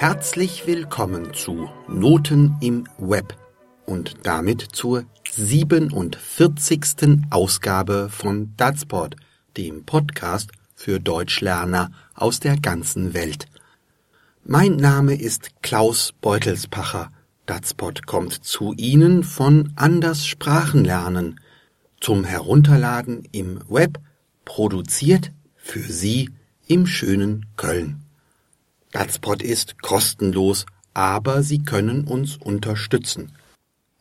Herzlich 0.00 0.66
willkommen 0.66 1.34
zu 1.34 1.68
Noten 1.86 2.56
im 2.62 2.88
Web 2.96 3.36
und 3.84 4.14
damit 4.22 4.62
zur 4.72 5.04
47. 5.30 7.26
Ausgabe 7.28 8.08
von 8.10 8.56
Datsport, 8.56 9.16
dem 9.58 9.84
Podcast 9.84 10.52
für 10.74 11.00
Deutschlerner 11.00 11.90
aus 12.14 12.40
der 12.40 12.56
ganzen 12.58 13.12
Welt. 13.12 13.44
Mein 14.42 14.76
Name 14.76 15.20
ist 15.20 15.50
Klaus 15.60 16.14
Beutelspacher. 16.18 17.10
Datspot 17.44 18.06
kommt 18.06 18.42
zu 18.42 18.72
Ihnen 18.78 19.22
von 19.22 19.74
Anders 19.76 20.24
Sprachenlernen 20.26 21.38
zum 22.00 22.24
Herunterladen 22.24 23.28
im 23.32 23.60
Web, 23.68 23.98
produziert 24.46 25.30
für 25.56 25.82
Sie 25.82 26.30
im 26.66 26.86
schönen 26.86 27.44
Köln. 27.58 28.06
Datspot 28.92 29.42
ist 29.42 29.80
kostenlos, 29.82 30.66
aber 30.94 31.42
Sie 31.42 31.62
können 31.62 32.04
uns 32.04 32.36
unterstützen. 32.36 33.32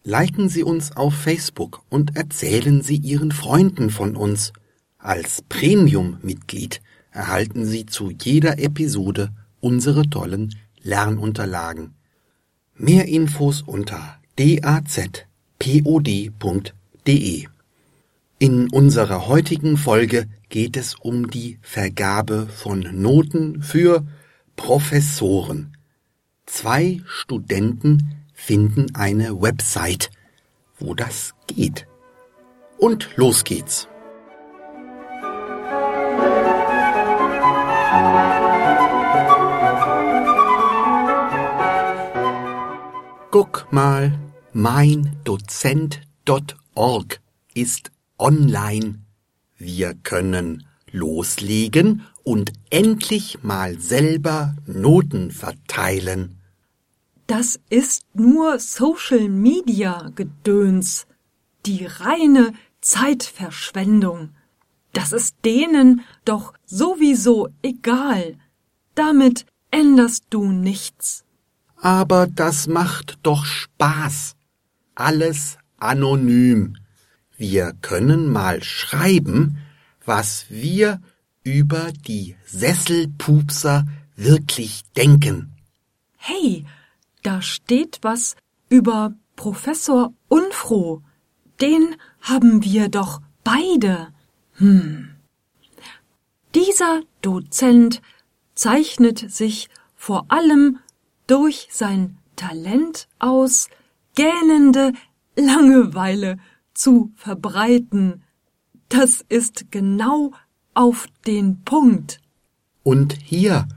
Liken 0.04 0.50
Sie 0.50 0.64
uns 0.64 0.96
auf 0.96 1.14
Facebook 1.14 1.84
und 1.90 2.16
erzählen 2.16 2.82
Sie 2.82 2.96
Ihren 2.96 3.32
Freunden 3.32 3.90
von 3.90 4.16
uns. 4.16 4.54
Als 4.98 5.44
Premium-Mitglied 5.48 6.82
erhalten 7.12 7.66
Sie 7.66 7.86
zu 7.86 8.10
jeder 8.10 8.60
Episode 8.60 9.30
unsere 9.60 10.10
tollen 10.10 10.56
Lernunterlagen. 10.82 11.94
Mehr 12.76 13.08
Infos 13.08 13.62
unter 13.62 14.18
dazpod.de. 14.38 15.28
In 18.42 18.70
unserer 18.70 19.28
heutigen 19.28 19.76
Folge 19.76 20.28
geht 20.48 20.78
es 20.78 20.96
um 20.96 21.30
die 21.30 21.60
Vergabe 21.62 22.48
von 22.48 22.80
Noten 22.94 23.62
für 23.62 24.06
Professoren. 24.60 25.78
Zwei 26.46 27.02
Studenten 27.06 28.26
finden 28.34 28.94
eine 28.94 29.42
Website, 29.42 30.12
wo 30.78 30.94
das 30.94 31.34
geht. 31.48 31.88
Und 32.78 33.10
los 33.16 33.46
geht's. 33.46 33.88
Guck 43.32 43.66
mal, 43.72 44.20
mein 44.52 45.16
Dozent.org 45.24 47.22
ist 47.54 47.92
online. 48.18 49.00
Wir 49.58 49.94
können 49.94 50.66
loslegen 50.92 52.04
und 52.24 52.52
endlich 52.70 53.44
mal 53.44 53.80
selber 53.80 54.56
Noten 54.66 55.32
verteilen. 55.32 56.40
Das 57.28 57.60
ist 57.70 58.04
nur 58.14 58.60
Social 58.60 59.30
Media 59.30 60.12
Gedöns. 60.16 61.06
Die 61.66 61.86
reine 61.86 62.54
Zeitverschwendung. 62.82 64.30
Das 64.94 65.12
ist 65.12 65.36
denen 65.46 66.02
doch 66.26 66.54
sowieso 66.66 67.50
egal. 67.62 68.38
Damit 68.96 69.46
änderst 69.72 70.26
du 70.30 70.52
nichts. 70.52 71.24
Aber 71.78 72.28
das 72.28 72.68
macht 72.68 73.20
doch 73.24 73.46
Spaß. 73.46 74.36
Alles 74.96 75.58
anonym. 75.78 76.78
Wir 77.38 77.74
können 77.82 78.32
mal 78.32 78.64
schreiben, 78.64 79.58
was 80.10 80.48
wir 80.50 81.00
über 81.44 81.92
die 81.92 82.36
Sesselpupser 82.44 83.86
wirklich 84.16 84.82
denken. 84.98 85.56
Hey, 86.18 86.66
da 87.22 87.44
steht 87.44 88.00
was 88.02 88.36
über 88.70 89.14
Professor 89.36 90.12
Unfroh. 90.28 91.04
Den 91.62 91.96
haben 92.22 92.64
wir 92.64 92.90
doch 92.90 93.22
beide. 93.44 94.08
Hm. 94.54 95.12
Dieser 96.56 97.02
Dozent 97.22 98.02
zeichnet 98.56 99.32
sich 99.32 99.70
vor 99.96 100.26
allem 100.30 100.80
durch 101.28 101.68
sein 101.72 102.18
Talent 102.36 103.08
aus, 103.20 103.70
gähnende 104.16 104.94
Langeweile 105.36 106.40
zu 106.74 107.12
verbreiten. 107.16 108.24
Das 108.90 109.24
ist 109.30 109.72
genau 109.72 110.32
auf 110.74 111.08
den 111.28 111.64
Punkt. 111.64 112.20
Und 112.84 113.18
hier, 113.24 113.68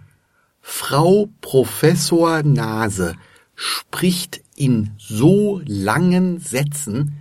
Frau 0.61 1.29
Professor 1.41 2.43
Nase 2.43 3.17
spricht 3.55 4.43
in 4.57 4.93
so 4.97 5.61
langen 5.67 6.39
Sätzen, 6.39 7.19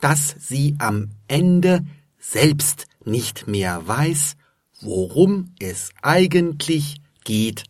dass 0.00 0.34
sie 0.38 0.76
am 0.78 1.10
Ende 1.28 1.84
selbst 2.18 2.86
nicht 3.04 3.46
mehr 3.46 3.86
weiß, 3.86 4.36
worum 4.80 5.54
es 5.58 5.90
eigentlich 6.02 7.00
geht. 7.24 7.64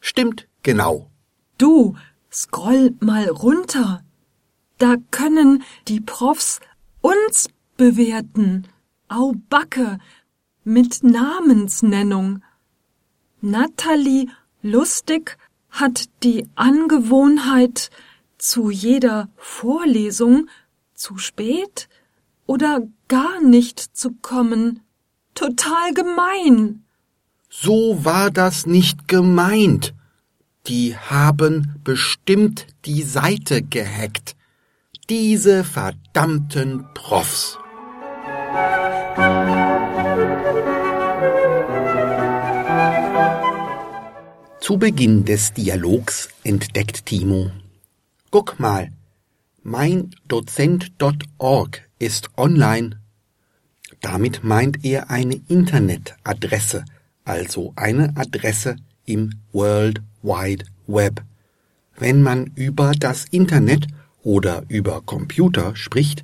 Stimmt 0.00 0.48
genau. 0.62 1.10
Du, 1.58 1.96
scroll 2.30 2.94
mal 3.00 3.28
runter. 3.28 4.04
Da 4.78 4.96
können 5.10 5.62
die 5.88 6.00
Profs 6.00 6.60
uns 7.00 7.48
bewerten. 7.76 8.68
Au 9.12 9.34
Backe 9.50 9.98
mit 10.64 11.02
Namensnennung. 11.04 12.42
Natalie 13.42 14.30
Lustig 14.62 15.36
hat 15.70 16.04
die 16.22 16.48
Angewohnheit, 16.54 17.90
zu 18.38 18.70
jeder 18.70 19.28
Vorlesung 19.36 20.48
zu 20.94 21.18
spät 21.18 21.88
oder 22.46 22.80
gar 23.08 23.42
nicht 23.42 23.78
zu 23.78 24.12
kommen. 24.22 24.80
Total 25.34 25.92
gemein. 25.92 26.84
So 27.50 28.04
war 28.04 28.30
das 28.30 28.66
nicht 28.66 29.08
gemeint. 29.08 29.94
Die 30.66 30.96
haben 30.96 31.74
bestimmt 31.84 32.66
die 32.86 33.02
Seite 33.02 33.62
gehackt. 33.62 34.36
Diese 35.10 35.64
verdammten 35.64 36.86
Profs. 36.94 37.58
Zu 44.62 44.78
Beginn 44.78 45.24
des 45.24 45.52
Dialogs 45.52 46.28
entdeckt 46.44 47.06
Timo. 47.06 47.50
Guck 48.30 48.60
mal, 48.60 48.92
mein 49.64 50.14
Dozent.org 50.28 51.82
ist 51.98 52.30
online. 52.36 53.00
Damit 54.00 54.44
meint 54.44 54.84
er 54.84 55.10
eine 55.10 55.40
Internetadresse, 55.48 56.84
also 57.24 57.72
eine 57.74 58.16
Adresse 58.16 58.76
im 59.04 59.34
World 59.50 60.00
Wide 60.22 60.64
Web. 60.86 61.24
Wenn 61.96 62.22
man 62.22 62.52
über 62.54 62.92
das 62.92 63.24
Internet 63.32 63.88
oder 64.22 64.62
über 64.68 65.00
Computer 65.00 65.74
spricht, 65.74 66.22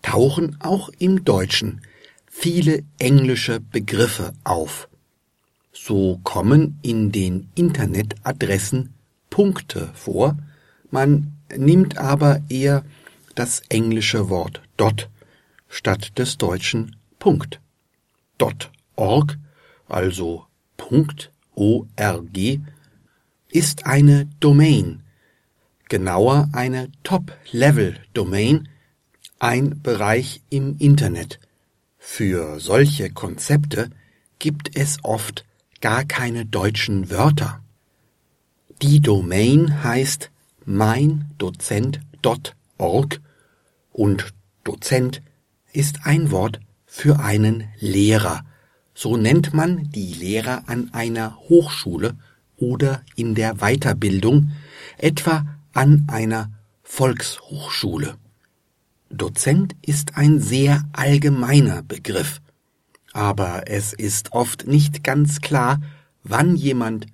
tauchen 0.00 0.56
auch 0.60 0.88
im 0.98 1.26
Deutschen 1.26 1.82
viele 2.24 2.84
englische 2.98 3.60
Begriffe 3.60 4.32
auf. 4.44 4.88
So 5.86 6.18
kommen 6.24 6.80
in 6.82 7.12
den 7.12 7.48
Internetadressen 7.54 8.92
Punkte 9.30 9.88
vor, 9.94 10.36
man 10.90 11.36
nimmt 11.56 11.96
aber 11.96 12.42
eher 12.48 12.84
das 13.36 13.62
englische 13.68 14.28
Wort 14.28 14.62
dot 14.76 15.08
statt 15.68 16.18
des 16.18 16.38
deutschen 16.38 16.96
Punkt. 17.20 17.60
.org, 18.96 19.38
also 19.86 20.46
.org, 21.54 22.60
ist 23.50 23.86
eine 23.86 24.28
Domain, 24.40 25.04
genauer 25.88 26.48
eine 26.50 26.90
Top-Level-Domain, 27.04 28.68
ein 29.38 29.80
Bereich 29.82 30.42
im 30.50 30.78
Internet. 30.80 31.38
Für 31.96 32.58
solche 32.58 33.08
Konzepte 33.10 33.90
gibt 34.40 34.76
es 34.76 34.98
oft 35.04 35.45
gar 35.86 36.04
keine 36.04 36.44
deutschen 36.44 37.10
Wörter. 37.10 37.62
Die 38.82 38.98
Domain 38.98 39.84
heißt 39.84 40.32
meindozent.org 40.64 43.20
und 43.92 44.34
Dozent 44.64 45.22
ist 45.72 46.00
ein 46.02 46.32
Wort 46.32 46.58
für 46.86 47.20
einen 47.20 47.68
Lehrer. 47.78 48.44
So 48.94 49.16
nennt 49.16 49.54
man 49.54 49.88
die 49.92 50.12
Lehrer 50.12 50.64
an 50.66 50.92
einer 50.92 51.36
Hochschule 51.48 52.16
oder 52.56 53.02
in 53.14 53.36
der 53.36 53.58
Weiterbildung, 53.58 54.50
etwa 54.98 55.46
an 55.72 56.08
einer 56.10 56.50
Volkshochschule. 56.82 58.16
Dozent 59.08 59.76
ist 59.82 60.16
ein 60.16 60.40
sehr 60.40 60.84
allgemeiner 60.92 61.84
Begriff 61.84 62.40
aber 63.16 63.62
es 63.64 63.94
ist 63.94 64.34
oft 64.34 64.66
nicht 64.66 65.02
ganz 65.02 65.40
klar, 65.40 65.80
wann 66.22 66.54
jemand 66.54 67.06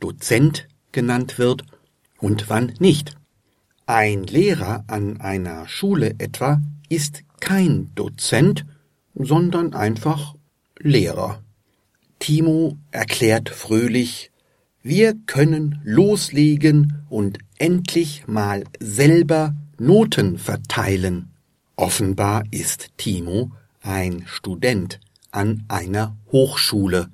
Dozent 0.00 0.66
genannt 0.92 1.36
wird 1.36 1.64
und 2.18 2.48
wann 2.48 2.72
nicht. 2.78 3.18
Ein 3.84 4.22
Lehrer 4.24 4.82
an 4.86 5.20
einer 5.20 5.68
Schule 5.68 6.14
etwa 6.16 6.62
ist 6.88 7.22
kein 7.38 7.94
Dozent, 7.94 8.64
sondern 9.14 9.74
einfach 9.74 10.34
Lehrer. 10.78 11.42
Timo 12.18 12.78
erklärt 12.90 13.50
fröhlich, 13.50 14.30
wir 14.82 15.14
können 15.26 15.82
loslegen 15.84 17.04
und 17.10 17.38
endlich 17.58 18.26
mal 18.26 18.64
selber 18.80 19.54
Noten 19.78 20.38
verteilen. 20.38 21.30
Offenbar 21.76 22.44
ist 22.50 22.88
Timo 22.96 23.52
ein 23.82 24.24
Student 24.26 24.98
an 25.32 25.64
einer 25.68 26.16
Hochschule 26.30 27.10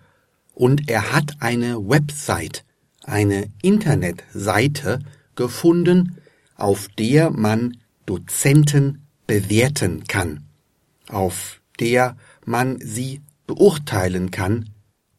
und 0.54 0.90
er 0.90 1.12
hat 1.12 1.36
eine 1.40 1.88
Website, 1.88 2.64
eine 3.04 3.48
Internetseite 3.62 5.00
gefunden, 5.34 6.18
auf 6.56 6.88
der 6.98 7.30
man 7.30 7.78
Dozenten 8.06 9.06
bewerten 9.26 10.04
kann, 10.04 10.44
auf 11.08 11.60
der 11.80 12.16
man 12.44 12.78
sie 12.80 13.22
beurteilen 13.46 14.30
kann, 14.30 14.70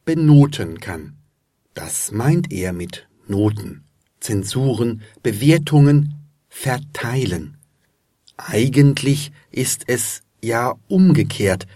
benoten 0.04 0.80
kann. 0.80 1.16
Das 1.74 2.12
meint 2.12 2.52
er 2.52 2.72
mit 2.72 3.08
Noten, 3.26 3.84
Zensuren, 4.18 5.02
Bewertungen, 5.22 6.14
verteilen. 6.48 7.56
Eigentlich 8.36 9.32
ist 9.50 9.84
es 9.86 10.22
ja 10.42 10.74
umgekehrt. 10.88 11.66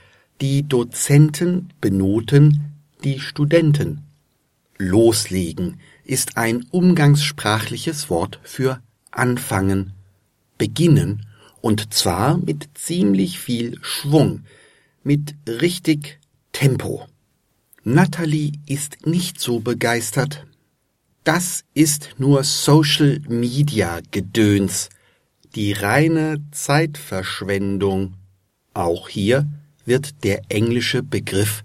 Die 0.41 0.65
Dozenten 0.65 1.73
benoten 1.81 2.73
die 3.05 3.21
Studenten. 3.21 4.03
Loslegen 4.79 5.79
ist 6.05 6.37
ein 6.37 6.67
umgangssprachliches 6.71 8.11
Wort 8.11 8.41
für 8.43 8.81
anfangen, 9.13 9.93
beginnen, 10.59 11.27
und 11.61 11.95
zwar 11.95 12.37
mit 12.39 12.69
ziemlich 12.75 13.39
viel 13.39 13.79
Schwung, 13.83 14.43
mit 15.05 15.37
richtig 15.47 16.19
Tempo. 16.53 17.07
Natalie 17.85 18.53
ist 18.67 19.07
nicht 19.07 19.41
so 19.41 19.61
begeistert. 19.61 20.47
Das 21.23 21.65
ist 21.75 22.17
nur 22.19 22.43
Social 22.43 23.21
Media 23.29 24.01
Gedöns, 24.11 24.89
die 25.55 25.73
reine 25.73 26.43
Zeitverschwendung. 26.51 28.15
Auch 28.75 29.09
hier 29.09 29.47
wird 29.85 30.25
der 30.25 30.43
englische 30.49 31.03
Begriff 31.03 31.65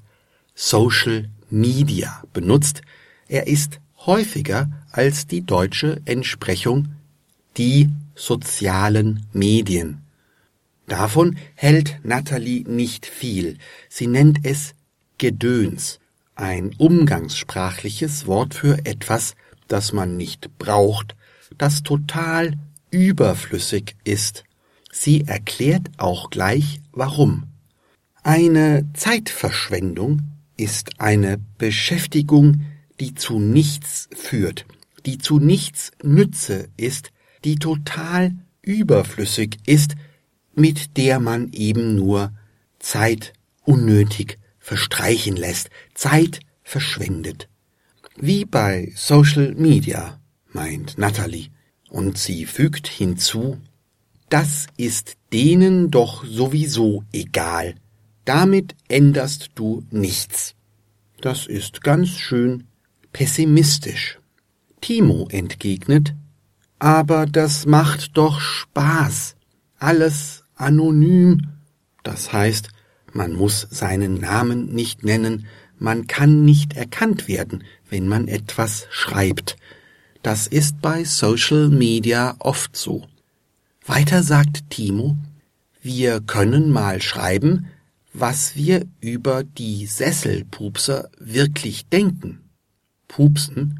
Social 0.56 1.30
Media 1.50 2.24
benutzt. 2.34 2.82
Er 3.28 3.48
ist 3.48 3.80
häufiger 4.06 4.70
als 4.92 5.28
die 5.28 5.42
deutsche 5.42 6.02
Entsprechung 6.06 6.90
die 7.58 7.90
sozialen 8.16 9.26
Medien. 9.34 10.02
Davon 10.88 11.38
hält 11.56 12.00
Natalie 12.04 12.64
nicht 12.68 13.06
viel. 13.06 13.58
Sie 13.90 14.08
nennt 14.08 14.40
es 14.44 14.74
Gedöns, 15.18 16.00
ein 16.36 16.74
umgangssprachliches 16.78 18.26
Wort 18.26 18.54
für 18.54 18.86
etwas, 18.86 19.36
das 19.68 19.94
man 19.94 20.18
nicht 20.18 20.58
braucht, 20.58 21.16
das 21.58 21.84
total 21.84 22.58
überflüssig 22.90 23.96
ist. 24.04 24.46
Sie 24.92 25.26
erklärt 25.28 25.90
auch 25.98 26.30
gleich 26.30 26.82
warum. 26.92 27.49
Eine 28.32 28.88
Zeitverschwendung 28.94 30.22
ist 30.56 31.02
eine 31.02 31.40
Beschäftigung, 31.58 32.62
die 33.00 33.16
zu 33.16 33.40
nichts 33.40 34.08
führt, 34.14 34.68
die 35.08 35.18
zu 35.18 35.40
nichts 35.40 35.94
Nütze 36.04 36.70
ist, 36.78 37.12
die 37.44 37.56
total 37.56 38.36
überflüssig 38.62 39.58
ist, 39.66 39.96
mit 40.54 40.96
der 40.96 41.20
man 41.20 41.52
eben 41.54 41.96
nur 41.96 42.32
Zeit 42.78 43.34
unnötig 43.64 44.38
verstreichen 44.60 45.36
lässt, 45.36 45.72
Zeit 45.96 46.40
verschwendet. 46.62 47.50
Wie 48.16 48.46
bei 48.46 48.94
Social 48.96 49.56
Media, 49.56 50.22
meint 50.54 51.00
Natalie, 51.00 51.48
und 51.90 52.20
sie 52.20 52.46
fügt 52.46 52.90
hinzu, 52.90 53.58
das 54.30 54.68
ist 54.78 55.18
denen 55.34 55.90
doch 55.90 56.24
sowieso 56.24 57.04
egal, 57.12 57.74
damit 58.30 58.76
änderst 58.88 59.50
du 59.56 59.84
nichts. 59.90 60.54
Das 61.20 61.48
ist 61.48 61.84
ganz 61.84 62.10
schön 62.10 62.66
pessimistisch. 63.12 64.20
Timo 64.82 65.28
entgegnet, 65.32 66.14
aber 66.78 67.26
das 67.26 67.66
macht 67.66 68.16
doch 68.18 68.40
Spaß. 68.40 69.36
Alles 69.80 70.44
anonym. 70.54 71.48
Das 72.04 72.32
heißt, 72.32 72.70
man 73.14 73.34
muss 73.34 73.68
seinen 73.72 74.20
Namen 74.20 74.76
nicht 74.76 75.04
nennen, 75.04 75.48
man 75.80 76.06
kann 76.06 76.46
nicht 76.46 76.78
erkannt 76.78 77.28
werden, 77.28 77.64
wenn 77.90 78.08
man 78.08 78.28
etwas 78.28 78.86
schreibt. 78.92 79.56
Das 80.22 80.46
ist 80.46 80.82
bei 80.82 81.04
Social 81.04 81.70
Media 81.70 82.36
oft 82.38 82.78
so. 82.78 83.08
Weiter 83.88 84.22
sagt 84.22 84.70
Timo, 84.70 85.18
wir 85.82 86.22
können 86.22 86.70
mal 86.70 87.02
schreiben, 87.02 87.66
was 88.20 88.56
wir 88.56 88.86
über 89.00 89.44
die 89.44 89.86
Sesselpupser 89.86 91.10
wirklich 91.20 91.88
denken. 91.88 92.50
Pupsen, 93.08 93.80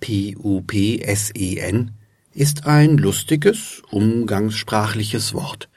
P-U-P-S-E-N, 0.00 1.90
ist 2.32 2.66
ein 2.66 2.98
lustiges, 2.98 3.82
umgangssprachliches 3.90 5.34
Wort. 5.34 5.68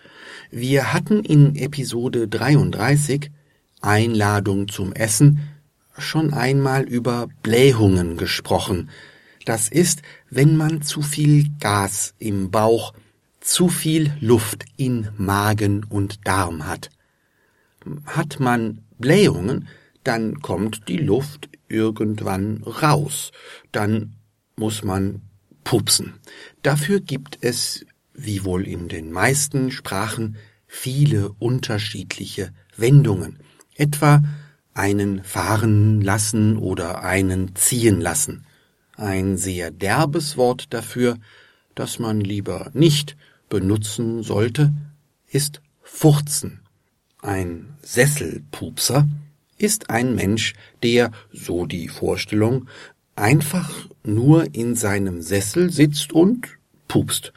Wir 0.52 0.94
hatten 0.94 1.24
in 1.24 1.56
Episode 1.56 2.28
33 2.28 3.32
Einladung 3.82 4.68
zum 4.68 4.94
Essen 4.94 5.40
schon 5.98 6.34
einmal 6.34 6.84
über 6.84 7.28
Blähungen 7.44 8.18
gesprochen. 8.18 8.90
Das 9.46 9.70
ist, 9.70 10.02
wenn 10.30 10.56
man 10.56 10.82
zu 10.82 11.02
viel 11.02 11.50
Gas 11.60 12.14
im 12.18 12.52
Bauch, 12.52 12.94
zu 13.42 13.70
viel 13.70 14.14
Luft 14.20 14.66
in 14.78 15.10
Magen 15.18 15.84
und 15.84 16.28
Darm 16.28 16.68
hat. 16.68 16.90
Hat 18.06 18.40
man 18.40 18.82
Blähungen, 18.98 19.68
dann 20.04 20.42
kommt 20.42 20.88
die 20.88 20.98
Luft 20.98 21.50
irgendwann 21.68 22.64
raus. 22.64 23.32
Dann 23.72 24.16
muss 24.56 24.84
man 24.84 25.22
pupsen. 25.64 26.16
Dafür 26.64 27.00
gibt 27.00 27.38
es, 27.42 27.86
wie 28.14 28.44
wohl 28.44 28.68
in 28.68 28.88
den 28.88 29.12
meisten 29.12 29.72
Sprachen, 29.72 30.38
viele 30.68 31.32
unterschiedliche 31.40 32.54
Wendungen. 32.76 33.40
Etwa 33.76 34.24
einen 34.74 35.24
fahren 35.24 36.02
lassen 36.02 36.58
oder 36.58 37.04
einen 37.04 37.56
ziehen 37.56 38.02
lassen. 38.02 38.46
Ein 38.96 39.38
sehr 39.38 39.72
derbes 39.72 40.38
Wort 40.38 40.74
dafür, 40.74 41.18
das 41.76 42.00
man 42.00 42.20
lieber 42.20 42.72
nicht 42.74 43.16
benutzen 43.48 44.24
sollte, 44.24 44.74
ist 45.28 45.62
furzen. 45.82 46.62
Ein 47.22 47.74
Sesselpupser 47.82 49.08
ist 49.58 49.90
ein 49.90 50.16
Mensch, 50.16 50.54
der, 50.84 51.12
so 51.34 51.66
die 51.66 51.90
Vorstellung, 51.90 52.70
einfach 53.16 53.70
nur 54.04 54.56
in 54.56 54.76
seinem 54.76 55.22
Sessel 55.22 55.70
sitzt 55.70 56.14
und 56.14 56.48
pupst. 56.88 57.34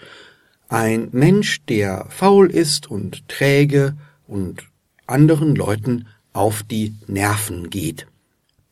Ein 0.68 1.08
Mensch, 1.10 1.64
der 1.66 2.06
faul 2.10 2.48
ist 2.48 2.88
und 2.88 3.28
träge 3.28 3.96
und 4.28 4.68
anderen 5.06 5.56
Leuten 5.56 6.06
auf 6.32 6.62
die 6.62 6.94
Nerven 7.08 7.68
geht. 7.68 8.06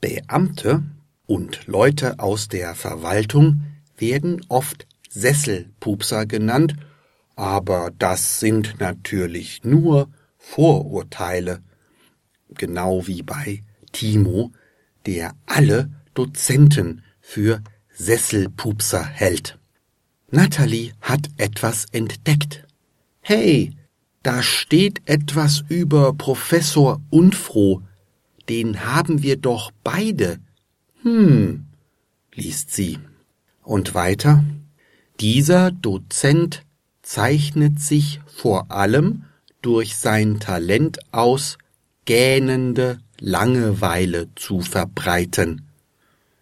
Beamte 0.00 0.85
und 1.26 1.67
Leute 1.67 2.21
aus 2.21 2.49
der 2.49 2.76
Verwaltung 2.76 3.62
werden 3.99 4.47
oft 4.49 4.87
Sesselpupser 5.11 6.25
genannt, 6.25 6.76
aber 7.35 7.90
das 7.99 8.38
sind 8.38 8.76
natürlich 8.79 9.64
nur 9.64 10.09
Vorurteile, 10.42 11.62
genau 12.49 13.06
wie 13.06 13.23
bei 13.23 13.62
Timo, 13.92 14.52
der 15.06 15.35
alle 15.47 15.90
Dozenten 16.14 17.02
für 17.20 17.62
Sesselpupser 17.92 19.04
hält. 19.04 19.59
Natalie 20.30 20.92
hat 21.00 21.28
etwas 21.37 21.85
entdeckt. 21.92 22.64
Hey, 23.20 23.76
da 24.23 24.42
steht 24.42 25.02
etwas 25.04 25.62
über 25.68 26.14
Professor 26.14 27.00
Unfroh. 27.11 27.82
Den 28.49 28.85
haben 28.85 29.23
wir 29.23 29.37
doch 29.37 29.70
beide. 29.85 30.38
Hm, 31.02 31.66
liest 32.35 32.73
sie. 32.73 32.99
Und 33.62 33.94
weiter. 33.94 34.42
Dieser 35.20 35.70
Dozent 35.70 36.64
zeichnet 37.02 37.80
sich 37.80 38.20
vor 38.26 38.70
allem 38.70 39.25
durch 39.62 39.97
sein 39.97 40.40
Talent 40.40 40.99
aus, 41.12 41.59
gähnende 42.05 42.99
Langeweile 43.19 44.29
zu 44.35 44.61
verbreiten. 44.61 45.67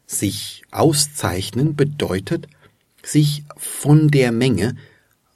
Sich 0.06 0.62
auszeichnen 0.70 1.76
bedeutet, 1.76 2.46
sich 3.02 3.44
von 3.56 4.08
der 4.08 4.32
Menge, 4.32 4.76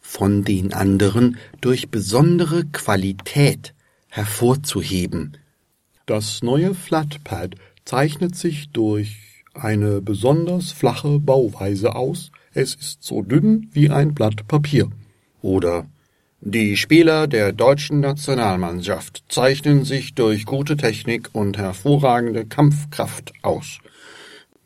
von 0.00 0.44
den 0.44 0.72
anderen 0.72 1.38
durch 1.60 1.90
besondere 1.90 2.64
Qualität 2.66 3.74
hervorzuheben. 4.08 5.36
Das 6.06 6.42
neue 6.42 6.74
Flatpad 6.74 7.54
zeichnet 7.84 8.36
sich 8.36 8.70
durch 8.70 9.44
eine 9.54 10.00
besonders 10.00 10.72
flache 10.72 11.18
Bauweise 11.18 11.94
aus. 11.94 12.30
Es 12.54 12.74
ist 12.74 13.02
so 13.02 13.22
dünn 13.22 13.68
wie 13.72 13.90
ein 13.90 14.14
Blatt 14.14 14.46
Papier. 14.48 14.90
Oder 15.40 15.86
die 16.44 16.76
Spieler 16.76 17.28
der 17.28 17.52
deutschen 17.52 18.00
Nationalmannschaft 18.00 19.22
zeichnen 19.28 19.84
sich 19.84 20.16
durch 20.16 20.44
gute 20.44 20.76
Technik 20.76 21.30
und 21.32 21.56
hervorragende 21.56 22.44
Kampfkraft 22.46 23.32
aus. 23.42 23.78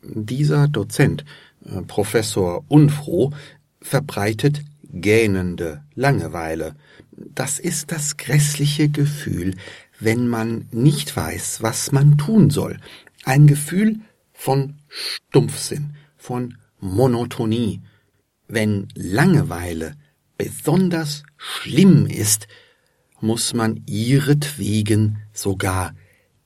Dieser 0.01 0.67
Dozent, 0.67 1.23
äh, 1.65 1.83
Professor 1.83 2.63
Unfroh, 2.67 3.31
verbreitet 3.79 4.63
gähnende 4.91 5.83
Langeweile. 5.93 6.73
Das 7.11 7.59
ist 7.59 7.91
das 7.91 8.17
grässliche 8.17 8.89
Gefühl, 8.89 9.53
wenn 9.99 10.27
man 10.27 10.65
nicht 10.71 11.15
weiß, 11.15 11.61
was 11.61 11.91
man 11.91 12.17
tun 12.17 12.49
soll. 12.49 12.79
Ein 13.23 13.45
Gefühl 13.45 13.99
von 14.33 14.79
Stumpfsinn, 14.87 15.93
von 16.17 16.57
Monotonie. 16.79 17.81
Wenn 18.47 18.87
Langeweile 18.95 19.93
besonders 20.37 21.23
schlimm 21.37 22.05
ist, 22.05 22.47
muss 23.19 23.53
man 23.53 23.81
ihretwegen 23.87 25.17
sogar 25.33 25.95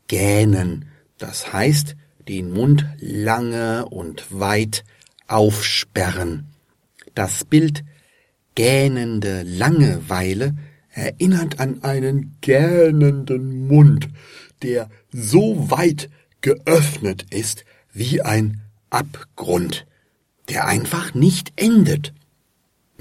gähnen, 0.08 0.86
das 1.18 1.52
heißt 1.54 1.96
den 2.28 2.52
Mund 2.52 2.86
lange 3.00 3.86
und 3.86 4.26
weit 4.30 4.84
aufsperren. 5.28 6.48
Das 7.16 7.44
Bild 7.44 7.84
gähnende 8.56 9.44
Langeweile 9.44 10.56
erinnert 10.92 11.60
an 11.60 11.84
einen 11.84 12.38
gähnenden 12.42 13.68
Mund, 13.68 14.10
der 14.62 14.90
so 15.12 15.70
weit 15.70 16.10
geöffnet 16.42 17.26
ist 17.32 17.66
wie 17.94 18.22
ein 18.22 18.62
Abgrund, 18.90 19.86
der 20.50 20.68
einfach 20.68 21.14
nicht 21.14 21.54
endet. 21.56 22.14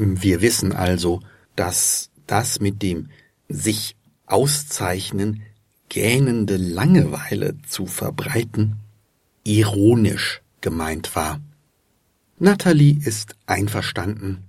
Wir 0.03 0.41
wissen 0.41 0.73
also, 0.73 1.21
dass 1.57 2.11
das 2.27 2.59
mit 2.59 2.81
dem 2.81 3.11
sich 3.49 3.97
auszeichnen 4.25 5.43
gähnende 5.91 6.57
Langeweile 6.57 7.59
zu 7.69 7.85
verbreiten 7.85 8.77
ironisch 9.45 10.41
gemeint 10.63 11.15
war. 11.15 11.41
Natalie 12.39 12.99
ist 13.05 13.37
einverstanden. 13.45 14.45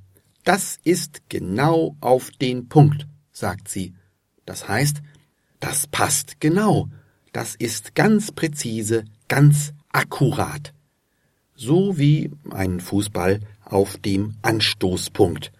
Das 0.46 0.80
ist 0.86 1.24
genau 1.28 1.98
auf 2.00 2.32
den 2.32 2.70
Punkt, 2.70 3.06
sagt 3.34 3.68
sie. 3.68 3.94
Das 4.46 4.70
heißt, 4.70 5.02
das 5.60 5.86
passt 5.88 6.40
genau. 6.40 6.88
Das 7.34 7.56
ist 7.56 7.94
ganz 7.94 8.32
präzise, 8.32 9.04
ganz 9.28 9.74
akkurat. 9.92 10.74
So 11.56 11.98
wie 11.98 12.32
ein 12.52 12.80
Fußball 12.80 13.42
auf 13.72 13.98
dem 13.98 14.36
Anstoßpunkt. 14.42 15.52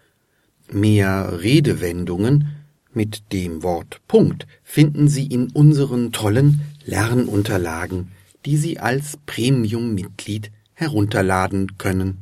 Mehr 0.72 1.42
Redewendungen 1.42 2.56
mit 2.94 3.32
dem 3.32 3.64
Wort 3.64 4.02
Punkt 4.08 4.48
finden 4.64 5.08
Sie 5.08 5.26
in 5.26 5.50
unseren 5.52 6.12
tollen 6.12 6.62
Lernunterlagen, 6.86 8.12
die 8.46 8.58
Sie 8.58 8.80
als 8.80 9.18
Premium-Mitglied 9.26 10.52
herunterladen 10.74 11.78
können. 11.78 12.20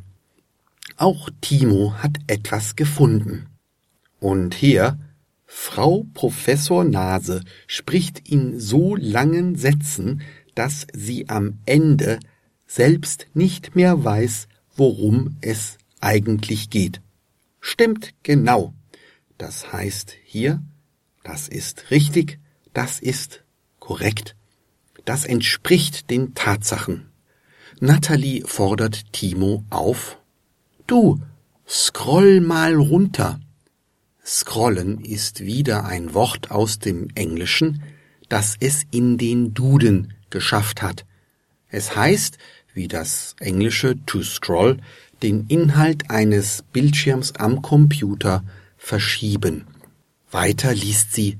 Auch 0.97 1.29
Timo 1.41 1.93
hat 1.97 2.17
etwas 2.27 2.75
gefunden. 2.75 3.45
Und 4.19 4.53
hier, 4.53 4.99
Frau 5.45 6.05
Professor 6.13 6.83
Nase 6.83 7.41
spricht 7.67 8.29
in 8.29 8.59
so 8.59 8.95
langen 8.95 9.55
Sätzen, 9.55 10.21
dass 10.55 10.85
sie 10.93 11.29
am 11.29 11.57
Ende 11.65 12.19
selbst 12.67 13.27
nicht 13.33 13.75
mehr 13.75 14.03
weiß, 14.03 14.48
worum 14.79 15.37
es 15.41 15.77
eigentlich 15.99 16.69
geht. 16.69 17.01
Stimmt 17.59 18.13
genau. 18.23 18.73
Das 19.37 19.71
heißt 19.71 20.15
hier, 20.23 20.63
das 21.23 21.47
ist 21.47 21.91
richtig, 21.91 22.39
das 22.73 22.99
ist 22.99 23.43
korrekt, 23.79 24.35
das 25.05 25.25
entspricht 25.25 26.09
den 26.09 26.33
Tatsachen. 26.33 27.11
Natalie 27.79 28.43
fordert 28.45 29.13
Timo 29.13 29.65
auf. 29.69 30.17
Du, 30.87 31.19
scroll 31.67 32.41
mal 32.41 32.75
runter. 32.75 33.39
Scrollen 34.25 34.99
ist 34.99 35.41
wieder 35.41 35.85
ein 35.85 36.13
Wort 36.13 36.51
aus 36.51 36.79
dem 36.79 37.07
Englischen, 37.15 37.83
das 38.27 38.55
es 38.59 38.83
in 38.91 39.17
den 39.17 39.53
Duden 39.53 40.13
geschafft 40.29 40.81
hat. 40.81 41.05
Es 41.69 41.95
heißt, 41.95 42.37
wie 42.73 42.87
das 42.87 43.35
englische 43.39 43.95
to 44.05 44.23
scroll, 44.23 44.77
den 45.21 45.45
Inhalt 45.47 46.09
eines 46.09 46.63
Bildschirms 46.71 47.35
am 47.35 47.61
Computer 47.61 48.43
verschieben. 48.77 49.65
Weiter 50.31 50.73
liest 50.73 51.13
sie, 51.13 51.37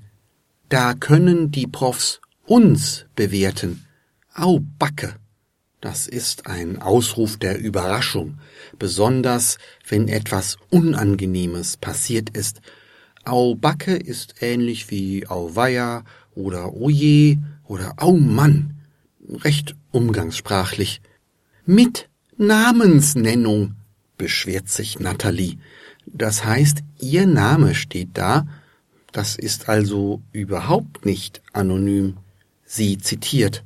da 0.69 0.93
können 0.93 1.51
die 1.51 1.67
Profs 1.67 2.21
uns 2.45 3.05
bewerten. 3.15 3.86
Au 4.33 4.59
Backe! 4.77 5.15
Das 5.81 6.07
ist 6.07 6.45
ein 6.45 6.81
Ausruf 6.81 7.38
der 7.38 7.57
Überraschung, 7.57 8.39
besonders 8.77 9.57
wenn 9.88 10.09
etwas 10.09 10.57
Unangenehmes 10.69 11.77
passiert 11.77 12.36
ist. 12.36 12.62
Au 13.24 13.55
Backe 13.55 13.95
ist 13.95 14.41
ähnlich 14.41 14.91
wie 14.91 15.25
Auweia 15.27 16.03
oder 16.36 16.74
Oje 16.74 17.38
oder 17.63 17.93
Au 17.98 18.13
Mann, 18.13 18.81
recht 19.29 19.75
umgangssprachlich. 19.91 21.01
Mit 21.72 22.10
Namensnennung, 22.36 23.76
beschwert 24.18 24.70
sich 24.70 25.00
Natalie. 25.00 25.60
Das 26.08 26.44
heißt, 26.44 26.80
ihr 27.00 27.28
Name 27.28 27.76
steht 27.76 28.10
da, 28.14 28.48
das 29.12 29.36
ist 29.36 29.70
also 29.70 30.24
überhaupt 30.32 31.06
nicht 31.06 31.44
anonym. 31.54 32.18
Sie 32.66 32.98
zitiert. 32.98 33.64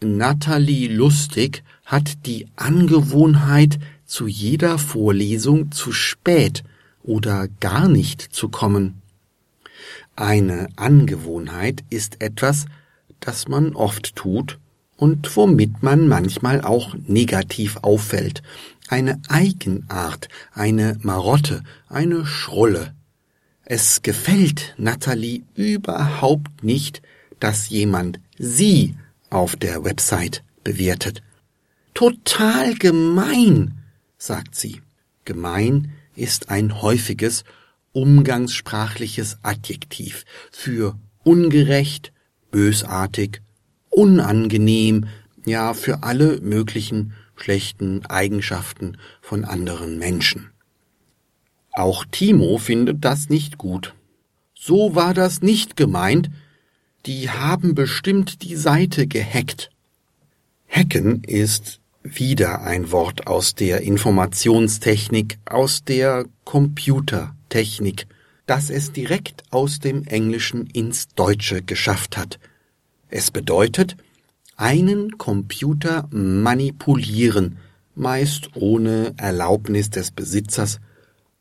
Natalie 0.00 0.86
Lustig 0.86 1.64
hat 1.84 2.24
die 2.24 2.46
Angewohnheit, 2.54 3.80
zu 4.06 4.28
jeder 4.28 4.78
Vorlesung 4.78 5.72
zu 5.72 5.90
spät 5.90 6.62
oder 7.02 7.48
gar 7.58 7.88
nicht 7.88 8.22
zu 8.22 8.48
kommen. 8.48 9.02
Eine 10.14 10.68
Angewohnheit 10.76 11.82
ist 11.90 12.22
etwas, 12.22 12.66
das 13.18 13.48
man 13.48 13.74
oft 13.74 14.14
tut 14.14 14.60
und 15.04 15.36
womit 15.36 15.82
man 15.82 16.08
manchmal 16.08 16.62
auch 16.62 16.94
negativ 17.06 17.76
auffällt. 17.82 18.42
Eine 18.88 19.20
Eigenart, 19.28 20.28
eine 20.54 20.96
Marotte, 21.02 21.62
eine 21.90 22.24
Schrulle. 22.24 22.94
Es 23.66 24.00
gefällt 24.00 24.74
Natalie 24.78 25.42
überhaupt 25.54 26.64
nicht, 26.64 27.02
dass 27.38 27.68
jemand 27.68 28.18
sie 28.38 28.94
auf 29.28 29.56
der 29.56 29.84
Website 29.84 30.42
bewertet. 30.62 31.22
Total 31.92 32.72
gemein, 32.72 33.82
sagt 34.16 34.54
sie. 34.54 34.80
Gemein 35.26 35.92
ist 36.16 36.48
ein 36.48 36.80
häufiges 36.80 37.44
umgangssprachliches 37.92 39.36
Adjektiv 39.42 40.24
für 40.50 40.98
ungerecht, 41.24 42.10
bösartig, 42.50 43.42
unangenehm, 43.94 45.06
ja 45.46 45.72
für 45.72 46.02
alle 46.02 46.40
möglichen 46.40 47.12
schlechten 47.36 48.04
Eigenschaften 48.06 48.98
von 49.20 49.44
anderen 49.44 49.98
Menschen. 49.98 50.50
Auch 51.72 52.04
Timo 52.10 52.58
findet 52.58 53.04
das 53.04 53.28
nicht 53.28 53.58
gut. 53.58 53.94
So 54.54 54.94
war 54.94 55.14
das 55.14 55.42
nicht 55.42 55.76
gemeint, 55.76 56.30
die 57.06 57.30
haben 57.30 57.74
bestimmt 57.74 58.42
die 58.42 58.56
Seite 58.56 59.06
gehackt. 59.06 59.70
Hacken 60.68 61.22
ist 61.24 61.80
wieder 62.02 62.62
ein 62.62 62.90
Wort 62.90 63.26
aus 63.26 63.54
der 63.54 63.82
Informationstechnik, 63.82 65.38
aus 65.44 65.84
der 65.84 66.26
Computertechnik, 66.44 68.06
das 68.46 68.70
es 68.70 68.92
direkt 68.92 69.42
aus 69.50 69.78
dem 69.78 70.04
Englischen 70.04 70.66
ins 70.66 71.08
Deutsche 71.08 71.62
geschafft 71.62 72.16
hat– 72.16 72.40
es 73.14 73.30
bedeutet, 73.30 73.96
einen 74.56 75.18
Computer 75.18 76.08
manipulieren, 76.10 77.58
meist 77.94 78.56
ohne 78.56 79.14
Erlaubnis 79.16 79.88
des 79.88 80.10
Besitzers, 80.10 80.80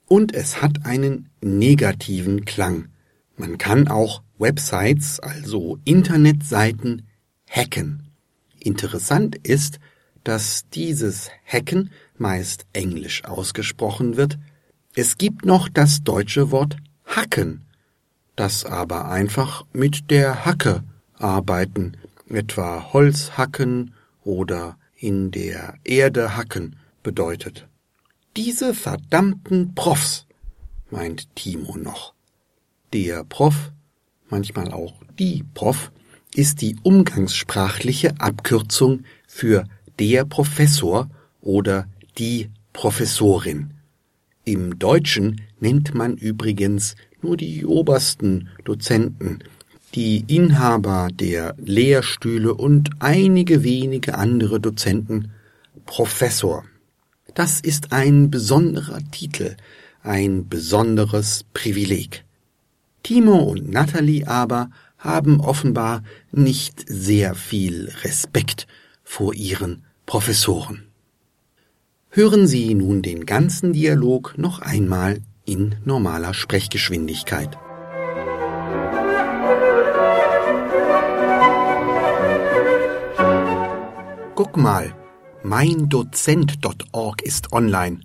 und 0.05 0.35
es 0.35 0.61
hat 0.61 0.85
einen 0.85 1.29
negativen 1.41 2.45
Klang. 2.45 2.89
Man 3.37 3.57
kann 3.57 3.87
auch 3.87 4.21
Websites, 4.37 5.19
also 5.19 5.79
Internetseiten, 5.83 7.07
hacken. 7.49 8.11
Interessant 8.59 9.35
ist, 9.35 9.79
dass 10.23 10.69
dieses 10.69 11.31
Hacken 11.43 11.89
meist 12.19 12.67
englisch 12.73 13.25
ausgesprochen 13.25 14.15
wird. 14.15 14.37
Es 14.93 15.17
gibt 15.17 15.43
noch 15.43 15.69
das 15.69 16.03
deutsche 16.03 16.51
Wort 16.51 16.77
hacken, 17.03 17.65
das 18.35 18.63
aber 18.63 19.09
einfach 19.09 19.65
mit 19.73 20.11
der 20.11 20.45
Hacke 20.45 20.83
arbeiten, 21.23 21.97
etwa 22.29 22.93
Holz 22.93 23.31
hacken 23.37 23.93
oder 24.23 24.77
in 24.97 25.31
der 25.31 25.75
Erde 25.83 26.35
hacken 26.35 26.75
bedeutet. 27.01 27.67
Diese 28.35 28.73
verdammten 28.73 29.75
Profs, 29.75 30.25
meint 30.89 31.33
Timo 31.35 31.77
noch. 31.77 32.13
Der 32.93 33.23
Prof, 33.23 33.71
manchmal 34.29 34.71
auch 34.71 34.93
die 35.17 35.43
Prof, 35.53 35.91
ist 36.35 36.61
die 36.61 36.75
umgangssprachliche 36.83 38.19
Abkürzung 38.19 39.03
für 39.27 39.65
der 39.99 40.25
Professor 40.25 41.09
oder 41.41 41.87
die 42.17 42.49
Professorin. 42.73 43.71
Im 44.45 44.77
Deutschen 44.79 45.41
nennt 45.59 45.93
man 45.93 46.17
übrigens 46.17 46.95
nur 47.21 47.37
die 47.37 47.65
obersten 47.65 48.49
Dozenten, 48.65 49.39
die 49.95 50.23
Inhaber 50.27 51.09
der 51.11 51.55
Lehrstühle 51.57 52.53
und 52.53 52.89
einige 52.99 53.63
wenige 53.63 54.15
andere 54.17 54.59
Dozenten 54.59 55.31
Professor. 55.85 56.65
Das 57.35 57.59
ist 57.59 57.91
ein 57.91 58.31
besonderer 58.31 58.99
Titel, 59.11 59.55
ein 60.01 60.47
besonderes 60.49 61.45
Privileg. 61.53 62.25
Timo 63.03 63.37
und 63.39 63.69
Natalie 63.69 64.27
aber 64.27 64.69
haben 64.97 65.41
offenbar 65.41 66.03
nicht 66.31 66.83
sehr 66.87 67.35
viel 67.35 67.91
Respekt 68.03 68.67
vor 69.03 69.33
ihren 69.33 69.83
Professoren. 70.05 70.87
Hören 72.09 72.47
Sie 72.47 72.73
nun 72.73 73.01
den 73.01 73.25
ganzen 73.25 73.73
Dialog 73.73 74.35
noch 74.37 74.59
einmal 74.59 75.21
in 75.45 75.75
normaler 75.83 76.33
Sprechgeschwindigkeit. 76.33 77.57
Guck 84.35 84.57
mal, 84.57 84.95
meindozent.org 85.43 87.21
ist 87.21 87.53
online. 87.53 87.99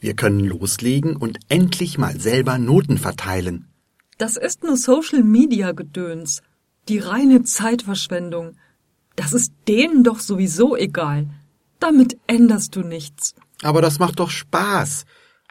Wir 0.00 0.14
können 0.14 0.40
loslegen 0.40 1.16
und 1.16 1.38
endlich 1.48 1.96
mal 1.96 2.20
selber 2.20 2.58
Noten 2.58 2.98
verteilen. 2.98 3.68
Das 4.18 4.36
ist 4.36 4.64
nur 4.64 4.76
Social 4.76 5.22
Media 5.22 5.72
Gedöns. 5.72 6.42
Die 6.90 6.98
reine 6.98 7.44
Zeitverschwendung. 7.44 8.56
Das 9.16 9.32
ist 9.32 9.54
denen 9.66 10.04
doch 10.04 10.20
sowieso 10.20 10.76
egal. 10.76 11.30
Damit 11.80 12.18
änderst 12.26 12.76
du 12.76 12.82
nichts. 12.82 13.34
Aber 13.62 13.80
das 13.80 13.98
macht 13.98 14.20
doch 14.20 14.28
Spaß. 14.28 15.06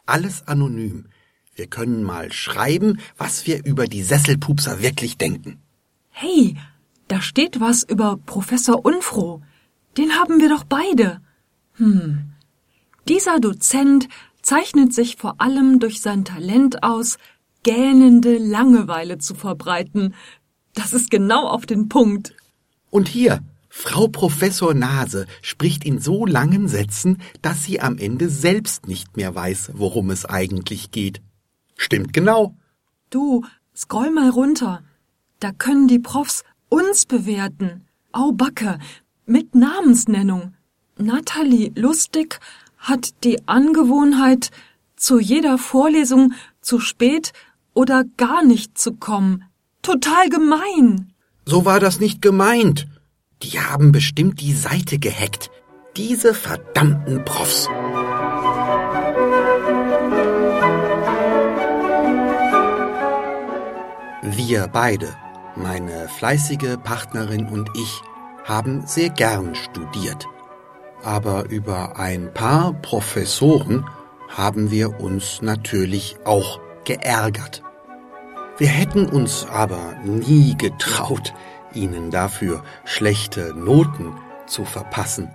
Alles 0.06 0.48
anonym. 0.48 1.08
Wir 1.56 1.66
können 1.66 2.04
mal 2.04 2.32
schreiben, 2.32 3.00
was 3.18 3.48
wir 3.48 3.66
über 3.66 3.88
die 3.88 4.04
Sesselpupser 4.04 4.84
wirklich 4.84 5.18
denken. 5.18 5.60
Hey, 6.10 6.58
da 7.08 7.22
steht 7.22 7.60
was 7.60 7.82
über 7.82 8.18
Professor 8.18 8.86
Unfroh. 8.86 9.42
Den 9.98 10.14
haben 10.14 10.40
wir 10.40 10.50
doch 10.50 10.64
beide. 10.64 11.22
Hm. 11.74 12.32
Dieser 13.08 13.40
Dozent 13.40 14.08
zeichnet 14.42 14.94
sich 14.94 15.18
vor 15.18 15.36
allem 15.40 15.80
durch 15.80 16.02
sein 16.02 16.26
Talent 16.26 16.84
aus, 16.84 17.18
gähnende 17.64 18.38
Langeweile 18.38 19.18
zu 19.18 19.36
verbreiten. 19.36 20.16
Das 20.74 20.94
ist 20.94 21.12
genau 21.12 21.48
auf 21.48 21.66
den 21.66 21.90
Punkt. 21.90 22.36
Und 22.90 23.08
hier, 23.08 23.42
Frau 23.70 24.08
Professor 24.08 24.74
Nase 24.74 25.28
spricht 25.42 25.86
in 25.86 26.00
so 26.00 26.26
langen 26.26 26.68
Sätzen, 26.68 27.20
dass 27.42 27.64
sie 27.64 27.80
am 27.80 27.98
Ende 27.98 28.30
selbst 28.30 28.88
nicht 28.88 29.16
mehr 29.16 29.34
weiß, 29.34 29.72
worum 29.76 30.10
es 30.10 30.26
eigentlich 30.26 30.92
geht. 30.92 31.22
Stimmt 31.78 32.14
genau. 32.14 32.56
Du, 33.10 33.46
scroll 33.76 34.12
mal 34.12 34.30
runter. 34.30 34.84
Da 35.40 35.52
können 35.52 35.88
die 35.88 36.00
Profs 36.00 36.44
uns 36.70 37.06
bewerten. 37.06 37.88
Au 38.12 38.34
Backe, 38.34 38.78
mit 39.32 39.56
Namensnennung. 39.56 40.54
Natalie 40.98 41.72
Lustig 41.76 42.40
hat 42.78 43.24
die 43.24 43.48
Angewohnheit, 43.48 44.52
zu 44.98 45.20
jeder 45.20 45.58
Vorlesung 45.58 46.34
zu 46.62 46.80
spät 46.80 47.34
oder 47.74 48.04
gar 48.18 48.44
nicht 48.44 48.78
zu 48.78 48.94
kommen. 48.94 49.46
Total 49.82 50.30
gemein. 50.30 51.14
So 51.46 51.66
war 51.66 51.80
das 51.80 52.00
nicht 52.00 52.22
gemeint. 52.22 52.88
Die 53.42 53.60
haben 53.60 53.92
bestimmt 53.92 54.42
die 54.42 54.54
Seite 54.54 55.00
gehackt. 55.00 55.50
Diese 55.98 56.34
verdammten 56.36 57.26
Profs. 57.26 57.68
Wir 64.24 64.68
beide, 64.68 65.16
meine 65.56 66.08
fleißige 66.10 66.78
Partnerin 66.84 67.48
und 67.48 67.70
ich, 67.76 68.02
haben 68.44 68.86
sehr 68.86 69.10
gern 69.10 69.56
studiert. 69.56 70.28
Aber 71.04 71.50
über 71.50 71.98
ein 71.98 72.34
paar 72.34 72.74
Professoren 72.74 73.86
haben 74.30 74.72
wir 74.72 75.00
uns 75.00 75.42
natürlich 75.42 76.18
auch 76.26 76.60
geärgert. 76.86 77.64
Wir 78.58 78.68
hätten 78.68 79.08
uns 79.08 79.48
aber 79.50 79.96
nie 80.04 80.56
getraut, 80.56 81.34
ihnen 81.74 82.12
dafür 82.12 82.64
schlechte 82.86 83.54
Noten 83.56 84.14
zu 84.46 84.66
verpassen. 84.66 85.32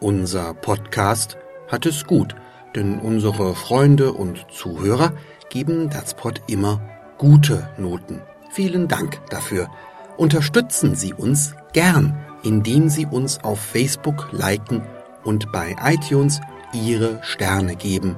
Unser 0.00 0.52
Podcast 0.54 1.38
hat 1.68 1.86
es 1.86 2.04
gut, 2.04 2.34
denn 2.74 2.98
unsere 2.98 3.54
Freunde 3.54 4.12
und 4.12 4.46
Zuhörer 4.50 5.12
geben 5.48 5.88
Datspot 5.88 6.42
immer 6.48 6.80
gute 7.16 7.70
Noten. 7.78 8.20
Vielen 8.50 8.88
Dank 8.88 9.20
dafür. 9.30 9.68
Unterstützen 10.16 10.94
Sie 10.94 11.12
uns 11.12 11.54
gern, 11.72 12.16
indem 12.42 12.88
Sie 12.88 13.06
uns 13.06 13.42
auf 13.42 13.60
Facebook 13.60 14.28
liken 14.32 14.82
und 15.24 15.50
bei 15.52 15.76
iTunes 15.82 16.40
Ihre 16.72 17.18
Sterne 17.22 17.76
geben. 17.76 18.16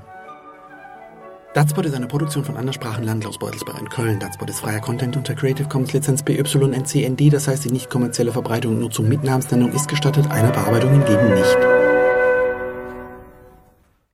Datspot 1.54 1.86
ist 1.86 1.94
eine 1.94 2.08
Produktion 2.08 2.44
von 2.44 2.58
Anderssprachenland 2.58 3.22
Klaus 3.22 3.38
Beutelsbach 3.38 3.80
in 3.80 3.88
Köln. 3.88 4.20
Datspot 4.20 4.50
ist 4.50 4.60
freier 4.60 4.80
Content 4.80 5.16
unter 5.16 5.36
Creative 5.36 5.68
Commons 5.68 5.94
Lizenz 5.94 6.24
BY-NC-ND, 6.24 7.32
das 7.32 7.48
heißt 7.48 7.66
die 7.66 7.72
nicht 7.72 7.92
kommerzielle 7.92 8.32
Verbreitung 8.32 8.80
nur 8.80 8.90
zur 8.90 9.06
Mitnahmsnennung 9.06 9.72
ist 9.72 9.88
gestattet, 9.88 10.32
eine 10.32 10.50
Bearbeitung 10.50 10.94
hingegen 10.94 11.36
nicht. 11.36 11.93